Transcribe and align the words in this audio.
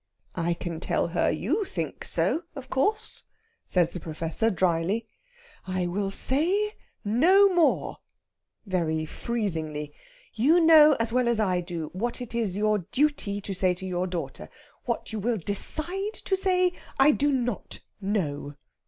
"I 0.33 0.55
can 0.55 0.79
tell 0.79 1.09
her 1.09 1.29
you 1.29 1.63
think 1.63 2.03
so, 2.05 2.41
of 2.55 2.71
course," 2.71 3.23
says 3.67 3.91
the 3.93 3.99
Professor, 3.99 4.49
drily. 4.49 5.05
"I 5.67 5.85
will 5.85 6.09
say 6.09 6.71
no 7.05 7.53
more" 7.53 7.99
very 8.65 9.05
freezingly. 9.05 9.93
"You 10.33 10.59
know 10.59 10.95
as 10.99 11.11
well 11.11 11.27
as 11.27 11.39
I 11.39 11.61
do 11.61 11.91
what 11.93 12.19
it 12.19 12.33
is 12.33 12.57
your 12.57 12.79
duty 12.79 13.39
to 13.41 13.53
say 13.53 13.75
to 13.75 13.85
your 13.85 14.07
daughter. 14.07 14.49
What 14.85 15.13
you 15.13 15.19
will 15.19 15.37
decide 15.37 16.13
to 16.13 16.35
say, 16.35 16.73
I 16.99 17.11
do 17.11 17.31
not 17.31 17.81
know." 18.01 18.55